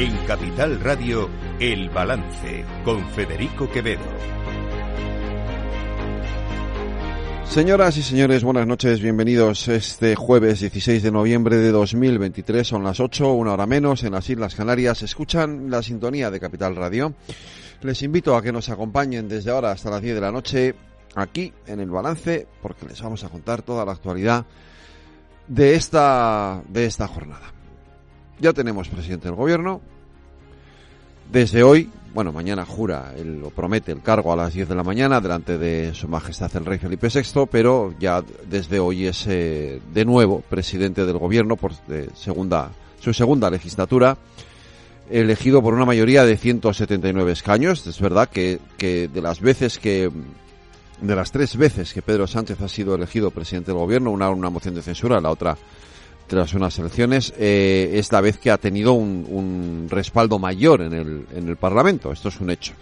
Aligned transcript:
En 0.00 0.16
Capital 0.28 0.78
Radio, 0.78 1.28
El 1.58 1.90
Balance, 1.90 2.64
con 2.84 3.04
Federico 3.08 3.68
Quevedo. 3.68 4.04
Señoras 7.42 7.96
y 7.96 8.04
señores, 8.04 8.44
buenas 8.44 8.68
noches, 8.68 9.00
bienvenidos 9.00 9.66
este 9.66 10.14
jueves 10.14 10.60
16 10.60 11.02
de 11.02 11.10
noviembre 11.10 11.56
de 11.56 11.72
2023, 11.72 12.64
son 12.64 12.84
las 12.84 13.00
8, 13.00 13.32
una 13.32 13.54
hora 13.54 13.66
menos, 13.66 14.04
en 14.04 14.12
las 14.12 14.30
Islas 14.30 14.54
Canarias. 14.54 15.02
Escuchan 15.02 15.68
la 15.68 15.82
sintonía 15.82 16.30
de 16.30 16.38
Capital 16.38 16.76
Radio. 16.76 17.14
Les 17.82 18.00
invito 18.02 18.36
a 18.36 18.42
que 18.42 18.52
nos 18.52 18.68
acompañen 18.68 19.28
desde 19.28 19.50
ahora 19.50 19.72
hasta 19.72 19.90
las 19.90 20.00
10 20.00 20.14
de 20.14 20.20
la 20.20 20.30
noche 20.30 20.76
aquí 21.16 21.52
en 21.66 21.80
el 21.80 21.90
balance, 21.90 22.46
porque 22.62 22.86
les 22.86 23.02
vamos 23.02 23.24
a 23.24 23.30
contar 23.30 23.62
toda 23.62 23.84
la 23.84 23.90
actualidad 23.90 24.46
de 25.48 25.74
esta, 25.74 26.62
de 26.68 26.86
esta 26.86 27.08
jornada. 27.08 27.57
Ya 28.40 28.52
tenemos 28.52 28.88
presidente 28.88 29.28
del 29.28 29.34
gobierno. 29.34 29.80
Desde 31.30 31.62
hoy, 31.62 31.90
bueno, 32.14 32.32
mañana 32.32 32.64
jura, 32.64 33.12
él 33.16 33.40
lo 33.40 33.50
promete, 33.50 33.92
el 33.92 34.00
cargo 34.00 34.32
a 34.32 34.36
las 34.36 34.54
10 34.54 34.68
de 34.68 34.74
la 34.74 34.82
mañana 34.82 35.20
delante 35.20 35.58
de 35.58 35.92
Su 35.92 36.08
Majestad 36.08 36.56
el 36.56 36.64
Rey 36.64 36.78
Felipe 36.78 37.08
VI, 37.08 37.46
pero 37.50 37.94
ya 37.98 38.22
desde 38.48 38.78
hoy 38.78 39.06
es 39.06 39.26
eh, 39.26 39.80
de 39.92 40.04
nuevo 40.04 40.40
presidente 40.48 41.04
del 41.04 41.18
gobierno 41.18 41.56
por 41.56 41.72
segunda, 42.14 42.70
su 43.00 43.12
segunda 43.12 43.50
legislatura, 43.50 44.16
elegido 45.10 45.60
por 45.60 45.74
una 45.74 45.84
mayoría 45.84 46.24
de 46.24 46.36
179 46.36 47.32
escaños. 47.32 47.86
Es 47.86 48.00
verdad 48.00 48.28
que, 48.28 48.60
que 48.78 49.08
de 49.08 49.20
las 49.20 49.40
veces 49.40 49.78
que 49.78 50.10
de 51.00 51.14
las 51.14 51.30
tres 51.30 51.56
veces 51.56 51.92
que 51.92 52.02
Pedro 52.02 52.26
Sánchez 52.26 52.60
ha 52.60 52.68
sido 52.68 52.94
elegido 52.94 53.30
presidente 53.30 53.70
del 53.70 53.78
gobierno, 53.78 54.10
una 54.10 54.30
una 54.30 54.50
moción 54.50 54.74
de 54.74 54.82
censura, 54.82 55.20
la 55.20 55.30
otra 55.30 55.56
tras 56.28 56.54
unas 56.54 56.78
elecciones, 56.78 57.32
eh, 57.38 57.90
es 57.94 58.12
la 58.12 58.20
vez 58.20 58.38
que 58.38 58.50
ha 58.50 58.58
tenido 58.58 58.92
un, 58.92 59.86
respaldo 59.90 60.38
mayor 60.38 60.82
en 60.82 60.92
el, 60.92 61.26
en 61.34 61.48
el 61.48 61.56
Parlamento. 61.56 62.12
Esto 62.12 62.28
es 62.28 62.40
un 62.40 62.50
hecho. 62.50 62.74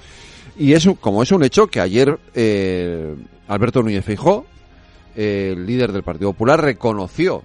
Y 0.59 0.73
eso, 0.73 0.97
como 0.97 1.23
es 1.23 1.33
un 1.33 1.43
hecho 1.45 1.69
que 1.69 1.81
ayer 1.81 2.19
eh, 2.35 3.15
Alberto 3.49 3.83
Núñez 3.83 4.05
Feijó, 4.05 4.45
el 5.15 5.65
líder 5.65 5.93
del 5.93 6.03
Partido 6.03 6.33
Popular, 6.33 6.61
reconoció, 6.61 7.43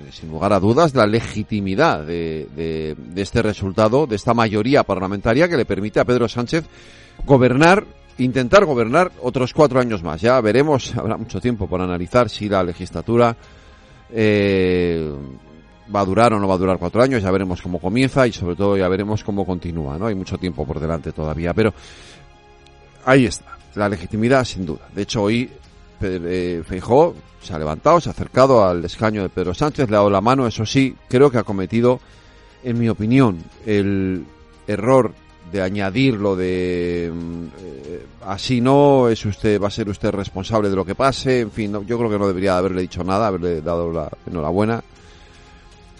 eh, 0.00 0.10
sin 0.12 0.30
lugar 0.30 0.52
a 0.52 0.60
dudas, 0.60 0.94
la 0.94 1.06
legitimidad 1.06 2.06
de, 2.06 2.48
de, 2.54 2.94
de 2.96 3.22
este 3.22 3.42
resultado, 3.42 4.06
de 4.06 4.16
esta 4.16 4.34
mayoría 4.34 4.84
parlamentaria 4.84 5.48
que 5.48 5.56
le 5.56 5.64
permite 5.64 6.00
a 6.00 6.04
Pedro 6.04 6.28
Sánchez 6.28 6.64
gobernar 7.26 7.84
intentar 8.18 8.64
gobernar 8.64 9.10
otros 9.22 9.54
cuatro 9.54 9.80
años 9.80 10.02
más. 10.02 10.20
Ya 10.20 10.40
veremos, 10.40 10.94
habrá 10.96 11.16
mucho 11.16 11.40
tiempo 11.40 11.66
para 11.66 11.84
analizar 11.84 12.28
si 12.28 12.48
la 12.48 12.62
legislatura 12.62 13.36
eh, 14.12 15.12
va 15.94 16.00
a 16.00 16.04
durar 16.04 16.32
o 16.32 16.38
no 16.38 16.48
va 16.48 16.54
a 16.54 16.58
durar 16.58 16.78
cuatro 16.78 17.02
años, 17.02 17.22
ya 17.22 17.30
veremos 17.30 17.60
cómo 17.60 17.78
comienza 17.80 18.26
y 18.26 18.32
sobre 18.32 18.56
todo 18.56 18.76
ya 18.76 18.88
veremos 18.88 19.24
cómo 19.24 19.44
continúa, 19.44 19.98
¿no? 19.98 20.06
Hay 20.06 20.14
mucho 20.14 20.38
tiempo 20.38 20.66
por 20.66 20.80
delante 20.80 21.12
todavía, 21.12 21.52
pero 21.54 21.72
ahí 23.04 23.26
está, 23.26 23.58
la 23.74 23.88
legitimidad 23.88 24.44
sin 24.44 24.66
duda. 24.66 24.88
De 24.94 25.02
hecho, 25.02 25.22
hoy 25.22 25.50
eh, 26.00 26.62
se 27.42 27.54
ha 27.54 27.58
levantado, 27.58 28.00
se 28.00 28.08
ha 28.08 28.12
acercado 28.12 28.64
al 28.64 28.84
escaño 28.84 29.22
de 29.22 29.28
Pedro 29.28 29.54
Sánchez, 29.54 29.90
le 29.90 29.96
ha 29.96 29.98
dado 29.98 30.10
la 30.10 30.20
mano, 30.20 30.46
eso 30.46 30.64
sí, 30.64 30.96
creo 31.08 31.30
que 31.30 31.38
ha 31.38 31.44
cometido, 31.44 32.00
en 32.62 32.78
mi 32.78 32.88
opinión, 32.88 33.38
el 33.66 34.24
error 34.66 35.12
de 35.50 35.62
añadirlo 35.62 36.36
de 36.36 37.12
mm, 37.12 37.44
eh, 37.60 37.81
así 38.24 38.60
no 38.60 39.08
es 39.08 39.24
usted 39.24 39.60
va 39.60 39.68
a 39.68 39.70
ser 39.70 39.88
usted 39.88 40.10
responsable 40.10 40.68
de 40.68 40.76
lo 40.76 40.84
que 40.84 40.94
pase 40.94 41.40
en 41.40 41.50
fin 41.50 41.72
yo 41.86 41.98
creo 41.98 42.10
que 42.10 42.18
no 42.18 42.26
debería 42.26 42.56
haberle 42.56 42.82
dicho 42.82 43.04
nada 43.04 43.28
haberle 43.28 43.60
dado 43.60 43.92
la 43.92 44.10
enhorabuena 44.26 44.82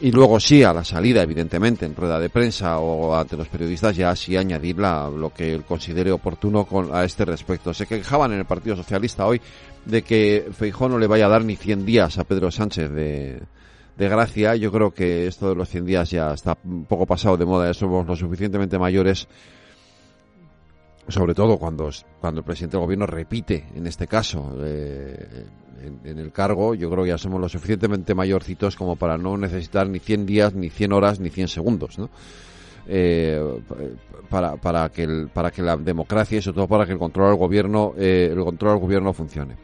y 0.01 0.11
luego 0.11 0.41
sí 0.41 0.63
a 0.65 0.73
la 0.73 0.85
salida 0.85 1.23
evidentemente 1.23 1.87
en 1.87 1.95
rueda 1.95 2.19
de 2.19 2.29
prensa 2.29 2.79
o 2.79 3.15
ante 3.15 3.37
los 3.37 3.49
periodistas 3.49 3.97
ya 3.97 4.15
sí 4.17 4.37
añadir 4.37 4.77
lo 4.79 5.33
que 5.35 5.55
él 5.55 5.65
considere 5.65 6.11
oportuno 6.11 6.65
con, 6.65 6.95
a 6.95 7.05
este 7.05 7.25
respecto 7.25 7.73
se 7.73 7.87
quejaban 7.87 8.33
en 8.33 8.41
el 8.41 8.45
Partido 8.45 8.77
Socialista 8.77 9.27
hoy 9.27 9.41
de 9.85 10.03
que 10.03 10.49
Feijó 10.57 10.89
no 10.89 10.99
le 10.99 11.07
vaya 11.07 11.27
a 11.27 11.31
dar 11.31 11.45
ni 11.45 11.57
100 11.57 11.85
días 11.85 12.19
a 12.19 12.25
Pedro 12.25 12.51
Sánchez 12.51 12.91
de 12.91 13.43
de 13.97 14.09
gracia. 14.09 14.57
Yo 14.57 14.73
creo 14.73 14.93
que 14.93 15.27
esto 15.27 15.51
de 15.51 15.55
los 15.55 15.69
100 15.69 15.85
días 15.85 16.11
ya 16.11 16.33
está 16.33 16.57
un 16.65 16.85
poco 16.85 17.07
pasado 17.07 17.37
de 17.37 17.45
moda. 17.45 17.73
Somos 17.75 18.07
lo 18.07 18.17
suficientemente 18.17 18.79
mayores, 18.79 19.29
sobre 21.09 21.35
todo 21.35 21.59
cuando, 21.59 21.91
cuando 22.21 22.41
el 22.41 22.45
presidente 22.45 22.77
del 22.77 22.85
gobierno 22.85 23.07
repite, 23.07 23.67
en 23.75 23.87
este 23.87 24.07
caso, 24.07 24.57
eh, 24.61 25.47
en, 26.05 26.19
el 26.19 26.33
cargo. 26.33 26.75
Yo 26.75 26.91
creo 26.91 27.05
que 27.05 27.11
ya 27.11 27.19
somos 27.19 27.41
lo 27.41 27.49
suficientemente 27.49 28.15
mayorcitos 28.15 28.77
como 28.77 28.97
para 28.97 29.19
no 29.19 29.37
necesitar 29.37 29.89
ni 29.89 29.99
100 29.99 30.27
días, 30.27 30.55
ni 30.55 30.71
100 30.71 30.93
horas, 30.93 31.21
ni 31.21 31.31
100 31.31 31.49
segundos, 31.49 31.99
¿no? 31.99 32.11
Eh, 32.87 33.41
para, 34.29 34.57
para, 34.57 34.89
que 34.89 35.05
el, 35.05 35.29
para 35.29 35.53
que 35.53 35.63
la 35.63 35.77
democracia 35.77 36.39
y 36.39 36.43
sobre 36.43 36.57
todo 36.57 36.67
para 36.67 36.85
que 36.85 36.93
el 36.93 36.99
control 36.99 37.31
al 37.31 37.37
gobierno 37.37 37.95
eh, 37.97 38.31
el 38.33 38.43
control 38.43 38.73
al 38.73 38.79
gobierno 38.79 39.13
funcione. 39.13 39.57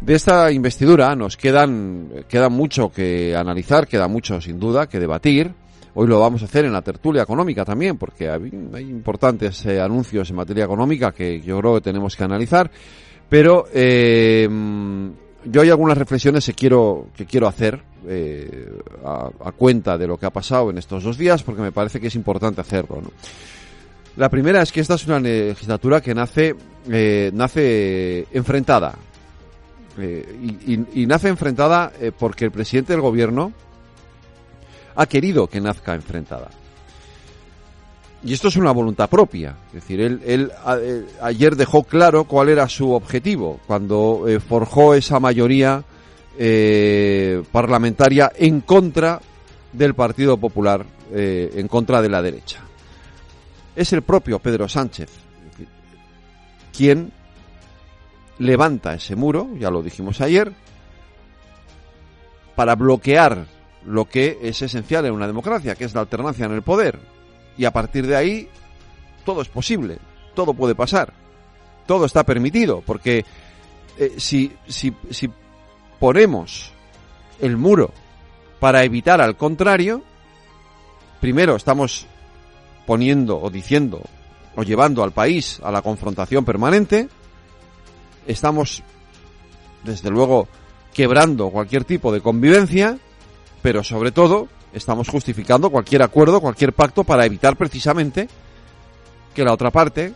De 0.00 0.14
esta 0.14 0.50
investidura 0.50 1.14
nos 1.14 1.36
quedan, 1.36 2.24
queda 2.26 2.48
mucho 2.48 2.90
que 2.90 3.36
analizar, 3.36 3.86
queda 3.86 4.08
mucho 4.08 4.40
sin 4.40 4.58
duda 4.58 4.88
que 4.88 4.98
debatir. 4.98 5.52
Hoy 5.94 6.08
lo 6.08 6.20
vamos 6.20 6.42
a 6.42 6.46
hacer 6.46 6.64
en 6.64 6.72
la 6.72 6.82
tertulia 6.82 7.22
económica 7.22 7.64
también, 7.64 7.96
porque 7.96 8.28
hay, 8.28 8.48
importantes 8.80 9.64
eh, 9.66 9.80
anuncios 9.80 10.28
en 10.28 10.36
materia 10.36 10.64
económica 10.64 11.12
que 11.12 11.40
yo 11.40 11.58
creo 11.60 11.74
que 11.74 11.80
tenemos 11.82 12.16
que 12.16 12.24
analizar. 12.24 12.70
Pero 13.28 13.64
eh, 13.72 14.48
yo 15.44 15.62
hay 15.62 15.70
algunas 15.70 15.96
reflexiones 15.96 16.44
que 16.46 16.54
quiero, 16.54 17.06
que 17.16 17.26
quiero 17.26 17.46
hacer 17.46 17.80
eh, 18.08 18.76
a, 19.04 19.52
cuenta 19.52 19.96
de 19.96 20.06
lo 20.06 20.18
que 20.18 20.26
ha 20.26 20.30
pasado 20.30 20.70
en 20.70 20.78
estos 20.78 21.04
dos 21.04 21.16
días, 21.16 21.42
porque 21.42 21.62
me 21.62 21.72
parece 21.72 22.00
que 22.00 22.08
es 22.08 22.14
importante 22.16 22.60
hacerlo. 22.60 23.00
La 24.16 24.28
primera 24.28 24.62
es 24.62 24.72
que 24.72 24.80
esta 24.80 24.94
es 24.94 25.06
una 25.06 25.20
legislatura 25.20 26.00
que 26.00 26.14
nace, 26.14 26.54
nace 27.32 28.26
enfrentada 28.32 28.94
eh, 29.96 30.86
y, 30.92 31.06
nace 31.06 31.28
enfrentada 31.28 31.92
eh, 32.00 32.10
porque 32.16 32.46
el 32.46 32.50
presidente 32.50 32.92
del 32.92 33.00
gobierno 33.00 33.52
ha 34.94 35.06
querido 35.06 35.46
que 35.46 35.60
nazca 35.60 35.94
enfrentada. 35.94 36.50
Y 38.22 38.32
esto 38.32 38.48
es 38.48 38.56
una 38.56 38.72
voluntad 38.72 39.10
propia. 39.10 39.54
Es 39.68 39.74
decir, 39.74 40.00
él, 40.00 40.20
eh, 40.24 41.04
ayer 41.20 41.56
dejó 41.56 41.82
claro 41.82 42.24
cuál 42.24 42.48
era 42.48 42.68
su 42.68 42.92
objetivo 42.92 43.60
cuando 43.66 44.26
forjó 44.48 44.94
esa 44.94 45.20
mayoría 45.20 45.84
parlamentaria 47.52 48.32
en 48.34 48.62
contra 48.62 49.20
del 49.72 49.94
Partido 49.94 50.38
Popular, 50.38 50.84
en 51.12 51.68
contra 51.68 52.00
de 52.00 52.08
la 52.08 52.22
derecha. 52.22 52.60
Es 53.76 53.92
el 53.92 54.02
propio 54.02 54.38
Pedro 54.38 54.68
Sánchez 54.68 55.10
quien 56.76 57.12
levanta 58.38 58.94
ese 58.94 59.16
muro, 59.16 59.48
ya 59.58 59.70
lo 59.70 59.82
dijimos 59.82 60.20
ayer, 60.20 60.52
para 62.56 62.74
bloquear 62.74 63.46
lo 63.86 64.06
que 64.06 64.38
es 64.42 64.62
esencial 64.62 65.06
en 65.06 65.12
una 65.12 65.26
democracia, 65.26 65.74
que 65.74 65.84
es 65.84 65.94
la 65.94 66.00
alternancia 66.00 66.46
en 66.46 66.52
el 66.52 66.62
poder. 66.62 66.98
Y 67.56 67.64
a 67.64 67.72
partir 67.72 68.06
de 68.06 68.16
ahí, 68.16 68.48
todo 69.24 69.42
es 69.42 69.48
posible, 69.48 69.98
todo 70.34 70.54
puede 70.54 70.74
pasar, 70.74 71.12
todo 71.86 72.04
está 72.04 72.24
permitido, 72.24 72.82
porque 72.84 73.24
eh, 73.98 74.14
si, 74.16 74.52
si, 74.66 74.94
si 75.10 75.30
ponemos 75.98 76.72
el 77.40 77.56
muro 77.56 77.92
para 78.60 78.84
evitar 78.84 79.20
al 79.20 79.36
contrario, 79.36 80.02
primero 81.20 81.56
estamos 81.56 82.06
poniendo 82.86 83.40
o 83.40 83.50
diciendo 83.50 84.02
o 84.56 84.62
llevando 84.62 85.02
al 85.02 85.12
país 85.12 85.60
a 85.62 85.70
la 85.70 85.82
confrontación 85.82 86.44
permanente, 86.44 87.08
estamos, 88.26 88.82
desde 89.82 90.10
luego, 90.10 90.48
quebrando 90.92 91.50
cualquier 91.50 91.84
tipo 91.84 92.12
de 92.12 92.20
convivencia, 92.20 92.98
pero 93.64 93.82
sobre 93.82 94.12
todo 94.12 94.48
estamos 94.74 95.08
justificando 95.08 95.70
cualquier 95.70 96.02
acuerdo, 96.02 96.42
cualquier 96.42 96.74
pacto 96.74 97.02
para 97.02 97.24
evitar 97.24 97.56
precisamente 97.56 98.28
que 99.34 99.42
la 99.42 99.54
otra 99.54 99.70
parte, 99.70 100.12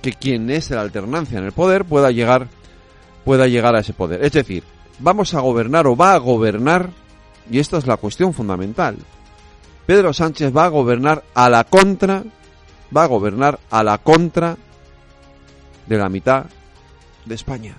que 0.00 0.12
quien 0.12 0.48
es 0.48 0.70
la 0.70 0.82
alternancia 0.82 1.40
en 1.40 1.44
el 1.44 1.50
poder, 1.50 1.84
pueda 1.84 2.12
llegar, 2.12 2.46
pueda 3.24 3.48
llegar 3.48 3.74
a 3.74 3.80
ese 3.80 3.94
poder. 3.94 4.24
Es 4.24 4.30
decir, 4.30 4.62
vamos 5.00 5.34
a 5.34 5.40
gobernar 5.40 5.88
o 5.88 5.96
va 5.96 6.14
a 6.14 6.18
gobernar, 6.18 6.90
y 7.50 7.58
esta 7.58 7.78
es 7.78 7.86
la 7.88 7.96
cuestión 7.96 8.32
fundamental. 8.32 8.96
Pedro 9.84 10.12
Sánchez 10.12 10.56
va 10.56 10.66
a 10.66 10.68
gobernar 10.68 11.24
a 11.34 11.50
la 11.50 11.64
contra, 11.64 12.22
va 12.96 13.02
a 13.02 13.08
gobernar 13.08 13.58
a 13.70 13.82
la 13.82 13.98
contra 13.98 14.56
de 15.84 15.98
la 15.98 16.08
mitad 16.08 16.46
de 17.24 17.34
España. 17.34 17.74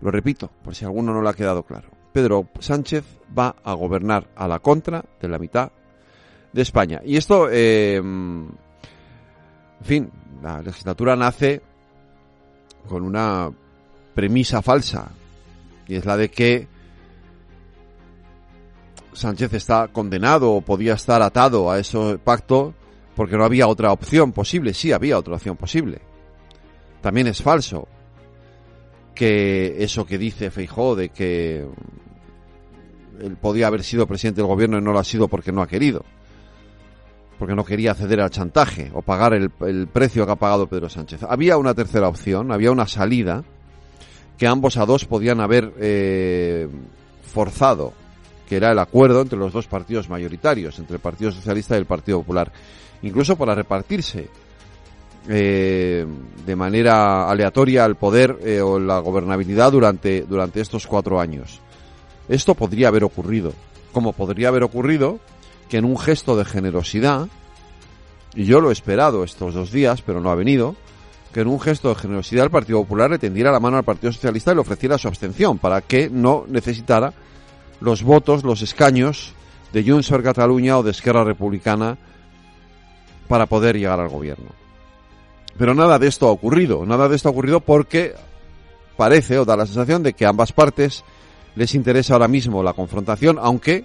Lo 0.00 0.10
repito, 0.10 0.50
por 0.64 0.74
si 0.74 0.86
alguno 0.86 1.12
no 1.12 1.20
le 1.20 1.28
ha 1.28 1.34
quedado 1.34 1.62
claro. 1.62 1.97
Pedro 2.12 2.48
Sánchez 2.58 3.04
va 3.36 3.56
a 3.62 3.74
gobernar 3.74 4.28
a 4.34 4.48
la 4.48 4.58
contra 4.58 5.04
de 5.20 5.28
la 5.28 5.38
mitad 5.38 5.70
de 6.52 6.62
España. 6.62 7.00
Y 7.04 7.16
esto, 7.16 7.48
eh, 7.50 7.96
en 7.96 8.56
fin, 9.82 10.10
la 10.42 10.62
legislatura 10.62 11.16
nace 11.16 11.62
con 12.88 13.02
una 13.02 13.50
premisa 14.14 14.62
falsa, 14.62 15.10
y 15.86 15.96
es 15.96 16.04
la 16.04 16.16
de 16.16 16.30
que 16.30 16.68
Sánchez 19.12 19.52
está 19.54 19.88
condenado 19.88 20.52
o 20.52 20.60
podía 20.60 20.94
estar 20.94 21.22
atado 21.22 21.70
a 21.70 21.78
ese 21.78 22.18
pacto 22.18 22.74
porque 23.16 23.36
no 23.36 23.44
había 23.44 23.66
otra 23.66 23.92
opción 23.92 24.32
posible. 24.32 24.74
Sí, 24.74 24.92
había 24.92 25.18
otra 25.18 25.34
opción 25.34 25.56
posible. 25.56 26.00
También 27.00 27.26
es 27.26 27.42
falso 27.42 27.88
que 29.18 29.82
eso 29.82 30.06
que 30.06 30.16
dice 30.16 30.52
Feijó 30.52 30.94
de 30.94 31.08
que 31.08 31.66
él 33.20 33.36
podía 33.36 33.66
haber 33.66 33.82
sido 33.82 34.06
presidente 34.06 34.40
del 34.40 34.46
gobierno 34.46 34.78
y 34.78 34.80
no 34.80 34.92
lo 34.92 35.00
ha 35.00 35.04
sido 35.04 35.26
porque 35.26 35.50
no 35.50 35.60
ha 35.60 35.66
querido. 35.66 36.04
Porque 37.36 37.56
no 37.56 37.64
quería 37.64 37.94
ceder 37.94 38.20
al 38.20 38.30
chantaje 38.30 38.92
o 38.94 39.02
pagar 39.02 39.34
el, 39.34 39.88
precio 39.88 40.24
que 40.24 40.30
ha 40.30 40.36
pagado 40.36 40.68
Pedro 40.68 40.88
Sánchez. 40.88 41.24
Había 41.28 41.56
una 41.56 41.74
tercera 41.74 42.06
opción, 42.06 42.52
había 42.52 42.70
una 42.70 42.86
salida 42.86 43.42
que 44.36 44.46
ambos 44.46 44.76
a 44.76 44.86
dos 44.86 45.04
podían 45.04 45.40
haber 45.40 45.72
eh, 45.80 46.68
forzado, 47.22 47.94
que 48.48 48.56
era 48.56 48.70
el 48.70 48.78
acuerdo 48.78 49.22
entre 49.22 49.36
los 49.36 49.52
dos 49.52 49.66
partidos 49.66 50.08
mayoritarios, 50.08 50.78
entre 50.78 50.94
el 50.94 51.02
Partido 51.02 51.32
Socialista 51.32 51.74
y 51.74 51.78
el 51.78 51.86
Partido 51.86 52.18
Popular, 52.18 52.52
incluso 53.02 53.34
para 53.34 53.56
repartirse 53.56 54.28
eh, 55.28 56.06
de 56.46 56.56
manera 56.56 57.28
aleatoria 57.28 57.84
el 57.84 57.96
poder 57.96 58.38
eh, 58.42 58.60
o 58.62 58.78
la 58.78 58.98
gobernabilidad 59.00 59.70
durante, 59.70 60.22
durante 60.22 60.60
estos 60.60 60.86
cuatro 60.86 61.20
años. 61.20 61.60
Esto 62.28 62.54
podría 62.54 62.88
haber 62.88 63.04
ocurrido, 63.04 63.52
como 63.92 64.12
podría 64.12 64.48
haber 64.48 64.62
ocurrido 64.62 65.18
que 65.68 65.76
en 65.76 65.84
un 65.84 65.98
gesto 65.98 66.36
de 66.36 66.46
generosidad, 66.46 67.28
y 68.34 68.44
yo 68.44 68.60
lo 68.60 68.70
he 68.70 68.72
esperado 68.72 69.22
estos 69.22 69.54
dos 69.54 69.70
días, 69.70 70.00
pero 70.02 70.20
no 70.20 70.30
ha 70.30 70.34
venido, 70.34 70.76
que 71.32 71.40
en 71.40 71.48
un 71.48 71.60
gesto 71.60 71.90
de 71.90 71.96
generosidad 71.96 72.44
el 72.44 72.50
Partido 72.50 72.80
Popular 72.80 73.10
le 73.10 73.18
tendiera 73.18 73.52
la 73.52 73.60
mano 73.60 73.76
al 73.76 73.84
Partido 73.84 74.12
Socialista 74.12 74.52
y 74.52 74.54
le 74.54 74.60
ofreciera 74.62 74.96
su 74.96 75.08
abstención 75.08 75.58
para 75.58 75.82
que 75.82 76.08
no 76.08 76.44
necesitara 76.48 77.12
los 77.80 78.02
votos, 78.02 78.44
los 78.44 78.62
escaños 78.62 79.34
de 79.72 79.84
Junts 79.84 80.08
per 80.08 80.22
Cataluña 80.22 80.78
o 80.78 80.82
de 80.82 80.92
Esquerra 80.92 81.24
Republicana 81.24 81.98
para 83.28 83.44
poder 83.44 83.76
llegar 83.76 84.00
al 84.00 84.08
gobierno. 84.08 84.67
Pero 85.58 85.74
nada 85.74 85.98
de 85.98 86.06
esto 86.06 86.28
ha 86.28 86.30
ocurrido, 86.30 86.86
nada 86.86 87.08
de 87.08 87.16
esto 87.16 87.28
ha 87.28 87.32
ocurrido 87.32 87.60
porque 87.60 88.14
parece 88.96 89.38
o 89.38 89.44
da 89.44 89.56
la 89.56 89.66
sensación 89.66 90.02
de 90.02 90.12
que 90.12 90.24
a 90.24 90.30
ambas 90.30 90.52
partes 90.52 91.04
les 91.56 91.74
interesa 91.74 92.14
ahora 92.14 92.28
mismo 92.28 92.62
la 92.62 92.72
confrontación, 92.72 93.38
aunque, 93.40 93.84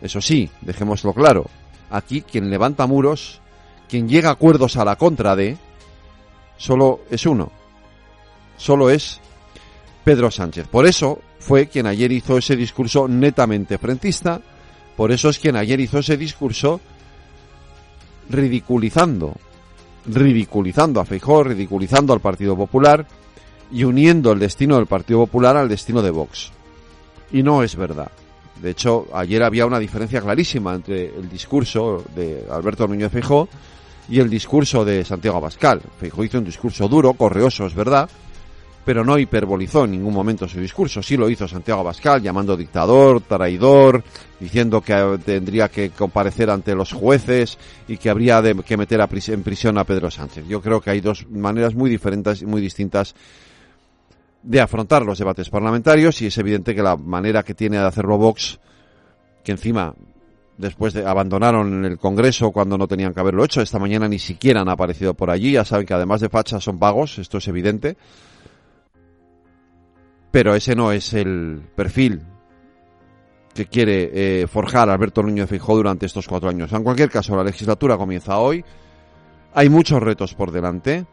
eso 0.00 0.20
sí, 0.20 0.48
dejémoslo 0.60 1.12
claro, 1.12 1.46
aquí 1.90 2.22
quien 2.22 2.50
levanta 2.50 2.86
muros, 2.86 3.40
quien 3.88 4.08
llega 4.08 4.28
a 4.28 4.32
acuerdos 4.32 4.76
a 4.76 4.84
la 4.84 4.96
contra 4.96 5.34
de, 5.34 5.56
solo 6.56 7.00
es 7.10 7.26
uno, 7.26 7.50
solo 8.56 8.88
es 8.88 9.20
Pedro 10.04 10.30
Sánchez. 10.30 10.68
Por 10.68 10.86
eso 10.86 11.20
fue 11.40 11.66
quien 11.66 11.86
ayer 11.86 12.12
hizo 12.12 12.38
ese 12.38 12.54
discurso 12.54 13.08
netamente 13.08 13.76
frentista, 13.78 14.40
por 14.96 15.10
eso 15.10 15.30
es 15.30 15.40
quien 15.40 15.56
ayer 15.56 15.80
hizo 15.80 15.98
ese 15.98 16.16
discurso 16.16 16.80
ridiculizando, 18.30 19.34
ridiculizando 20.06 21.00
a 21.00 21.04
Feijóo, 21.04 21.44
ridiculizando 21.44 22.12
al 22.12 22.20
Partido 22.20 22.56
Popular 22.56 23.06
y 23.70 23.84
uniendo 23.84 24.32
el 24.32 24.38
destino 24.38 24.76
del 24.76 24.86
Partido 24.86 25.20
Popular 25.20 25.56
al 25.56 25.68
destino 25.68 26.02
de 26.02 26.10
Vox. 26.10 26.50
Y 27.32 27.42
no 27.42 27.62
es 27.62 27.76
verdad. 27.76 28.10
De 28.60 28.70
hecho, 28.70 29.08
ayer 29.12 29.42
había 29.42 29.66
una 29.66 29.78
diferencia 29.78 30.20
clarísima 30.20 30.74
entre 30.74 31.06
el 31.06 31.28
discurso 31.28 32.04
de 32.14 32.44
Alberto 32.50 32.86
Núñez 32.86 33.10
Feijóo 33.10 33.48
y 34.08 34.20
el 34.20 34.28
discurso 34.28 34.84
de 34.84 35.04
Santiago 35.04 35.38
Abascal. 35.38 35.80
Feijóo 35.98 36.24
hizo 36.24 36.38
un 36.38 36.44
discurso 36.44 36.86
duro, 36.86 37.14
correoso, 37.14 37.66
es 37.66 37.74
verdad, 37.74 38.08
pero 38.84 39.04
no 39.04 39.18
hiperbolizó 39.18 39.84
en 39.84 39.92
ningún 39.92 40.12
momento 40.12 40.48
su 40.48 40.60
discurso. 40.60 41.02
Sí 41.02 41.16
lo 41.16 41.30
hizo 41.30 41.46
Santiago 41.46 41.80
Abascal, 41.80 42.20
llamando 42.20 42.56
dictador, 42.56 43.20
traidor, 43.20 44.02
diciendo 44.40 44.80
que 44.80 45.18
tendría 45.24 45.68
que 45.68 45.90
comparecer 45.90 46.50
ante 46.50 46.74
los 46.74 46.92
jueces 46.92 47.58
y 47.86 47.96
que 47.96 48.10
habría 48.10 48.42
de, 48.42 48.54
que 48.56 48.76
meter 48.76 49.00
en 49.00 49.42
prisión 49.42 49.78
a 49.78 49.84
Pedro 49.84 50.10
Sánchez. 50.10 50.46
Yo 50.48 50.60
creo 50.60 50.80
que 50.80 50.90
hay 50.90 51.00
dos 51.00 51.26
maneras 51.28 51.74
muy 51.74 51.90
diferentes 51.90 52.42
y 52.42 52.46
muy 52.46 52.60
distintas 52.60 53.14
de 54.42 54.60
afrontar 54.60 55.04
los 55.06 55.18
debates 55.18 55.48
parlamentarios 55.48 56.20
y 56.20 56.26
es 56.26 56.38
evidente 56.38 56.74
que 56.74 56.82
la 56.82 56.96
manera 56.96 57.44
que 57.44 57.54
tiene 57.54 57.78
de 57.78 57.86
hacerlo 57.86 58.18
Vox, 58.18 58.58
que 59.44 59.52
encima 59.52 59.94
después 60.58 60.92
de 60.92 61.06
abandonaron 61.06 61.84
el 61.84 61.98
Congreso 61.98 62.50
cuando 62.50 62.76
no 62.76 62.88
tenían 62.88 63.14
que 63.14 63.20
haberlo 63.20 63.44
hecho. 63.44 63.60
Esta 63.60 63.78
mañana 63.78 64.08
ni 64.08 64.18
siquiera 64.18 64.60
han 64.60 64.68
aparecido 64.68 65.14
por 65.14 65.30
allí. 65.30 65.52
Ya 65.52 65.64
saben 65.64 65.86
que 65.86 65.94
además 65.94 66.20
de 66.20 66.28
fachas 66.28 66.64
son 66.64 66.78
vagos, 66.78 67.18
esto 67.18 67.38
es 67.38 67.48
evidente. 67.48 67.96
Pero 70.32 70.56
ese 70.56 70.74
no 70.74 70.90
es 70.90 71.14
el 71.14 71.62
perfil 71.76 72.22
que 73.54 73.66
quiere 73.66 74.10
eh, 74.42 74.46
forjar 74.48 74.90
Alberto 74.90 75.22
Núñez 75.22 75.48
Feijóo 75.48 75.76
durante 75.76 76.06
estos 76.06 76.26
cuatro 76.26 76.48
años. 76.48 76.72
En 76.72 76.82
cualquier 76.82 77.10
caso, 77.10 77.36
la 77.36 77.44
legislatura 77.44 77.96
comienza 77.96 78.38
hoy. 78.38 78.64
Hay 79.54 79.68
muchos 79.68 80.02
retos 80.02 80.34
por 80.34 80.50
delante. 80.50 81.06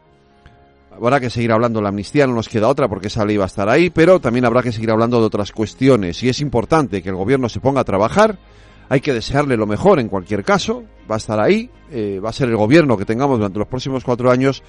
Habrá 0.90 1.20
que 1.20 1.30
seguir 1.30 1.52
hablando 1.52 1.78
de 1.78 1.84
la 1.84 1.90
amnistía, 1.90 2.26
no 2.26 2.34
nos 2.34 2.48
queda 2.48 2.66
otra 2.66 2.88
porque 2.88 3.06
esa 3.06 3.24
ley 3.24 3.36
va 3.36 3.44
a 3.44 3.46
estar 3.46 3.68
ahí, 3.68 3.90
pero 3.90 4.18
también 4.18 4.44
habrá 4.44 4.62
que 4.62 4.72
seguir 4.72 4.90
hablando 4.90 5.20
de 5.20 5.26
otras 5.26 5.52
cuestiones. 5.52 6.20
Y 6.24 6.28
es 6.28 6.40
importante 6.40 7.00
que 7.00 7.10
el 7.10 7.14
gobierno 7.14 7.48
se 7.48 7.60
ponga 7.60 7.82
a 7.82 7.84
trabajar 7.84 8.36
hay 8.90 9.00
que 9.00 9.14
desearle 9.14 9.56
lo 9.56 9.68
mejor 9.68 10.00
en 10.00 10.08
cualquier 10.08 10.42
caso. 10.42 10.82
Va 11.08 11.14
a 11.14 11.18
estar 11.18 11.38
ahí. 11.38 11.70
Eh, 11.92 12.20
va 12.22 12.30
a 12.30 12.32
ser 12.32 12.48
el 12.48 12.56
gobierno 12.56 12.96
que 12.96 13.04
tengamos 13.04 13.38
durante 13.38 13.60
los 13.60 13.68
próximos 13.68 14.02
cuatro 14.02 14.32
años. 14.32 14.64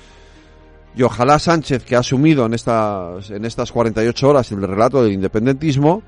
Y 0.95 1.03
ojalá 1.03 1.39
Sánchez, 1.39 1.83
que 1.83 1.95
ha 1.95 1.99
asumido 1.99 2.45
en 2.45 2.53
estas, 2.53 3.29
en 3.29 3.45
estas 3.45 3.71
48 3.71 4.27
horas 4.27 4.51
el 4.51 4.61
relato 4.61 5.03
del 5.03 5.13
independentismo, 5.13 6.03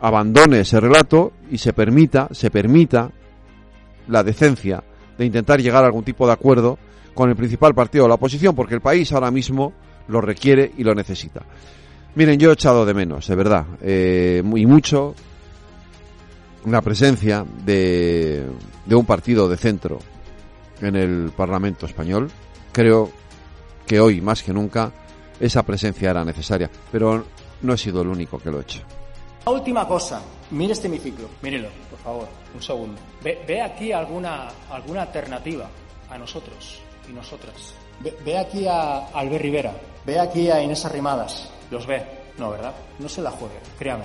abandone 0.00 0.60
ese 0.60 0.80
relato 0.80 1.32
y 1.50 1.58
se 1.58 1.72
permita, 1.72 2.28
se 2.32 2.50
permita 2.50 3.10
la 4.08 4.22
decencia 4.22 4.82
de 5.16 5.24
intentar 5.24 5.60
llegar 5.60 5.84
a 5.84 5.86
algún 5.86 6.04
tipo 6.04 6.26
de 6.26 6.32
acuerdo 6.32 6.78
con 7.14 7.30
el 7.30 7.36
principal 7.36 7.74
partido 7.74 8.04
de 8.04 8.08
la 8.08 8.14
oposición, 8.16 8.54
porque 8.54 8.74
el 8.74 8.80
país 8.80 9.12
ahora 9.12 9.30
mismo 9.30 9.72
lo 10.08 10.20
requiere 10.20 10.72
y 10.76 10.84
lo 10.84 10.94
necesita. 10.94 11.42
Miren, 12.14 12.38
yo 12.38 12.50
he 12.50 12.54
echado 12.54 12.84
de 12.84 12.94
menos, 12.94 13.26
de 13.26 13.34
verdad, 13.34 13.64
eh, 13.80 14.42
y 14.44 14.66
mucho, 14.66 15.14
la 16.66 16.82
presencia 16.82 17.44
de, 17.64 18.44
de 18.84 18.94
un 18.94 19.06
partido 19.06 19.48
de 19.48 19.56
centro 19.56 19.98
en 20.80 20.96
el 20.96 21.32
Parlamento 21.36 21.86
español. 21.86 22.30
Creo 22.72 23.10
que 23.86 24.00
hoy, 24.00 24.20
más 24.20 24.42
que 24.42 24.52
nunca, 24.52 24.92
esa 25.40 25.62
presencia 25.62 26.10
era 26.10 26.24
necesaria, 26.24 26.70
pero 26.90 27.24
no 27.62 27.72
he 27.72 27.78
sido 27.78 28.02
el 28.02 28.08
único 28.08 28.38
que 28.38 28.50
lo 28.50 28.58
he 28.58 28.62
hecho. 28.62 28.80
La 29.44 29.52
última 29.52 29.88
cosa, 29.88 30.22
mire 30.52 30.72
este 30.72 30.86
hemiciclo, 30.86 31.28
mírelo, 31.42 31.68
por 31.90 31.98
favor, 31.98 32.28
un 32.54 32.62
segundo. 32.62 33.00
Ve, 33.22 33.60
aquí 33.60 33.92
alguna, 33.92 34.48
alguna 34.70 35.02
alternativa 35.02 35.68
a 36.08 36.16
nosotros 36.16 36.80
y 37.08 37.12
nosotras. 37.12 37.74
Ve, 38.00 38.16
ve, 38.24 38.38
aquí 38.38 38.66
a 38.68 39.08
Albert 39.08 39.42
Rivera, 39.42 39.74
ve 40.06 40.20
aquí 40.20 40.48
a 40.48 40.62
Inés 40.62 40.84
Arrimadas. 40.84 41.50
Los 41.70 41.86
ve, 41.86 42.04
no, 42.38 42.50
¿verdad? 42.50 42.72
No 43.00 43.08
se 43.08 43.20
la 43.20 43.30
juegue, 43.32 43.58
créame. 43.78 44.04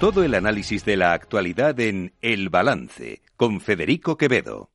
Todo 0.00 0.24
el 0.24 0.34
análisis 0.34 0.86
de 0.86 0.96
la 0.96 1.12
actualidad 1.12 1.78
en 1.78 2.14
El 2.22 2.48
Balance 2.48 3.20
con 3.36 3.60
Federico 3.60 4.16
Quevedo. 4.16 4.70